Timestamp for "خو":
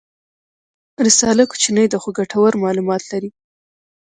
2.01-2.09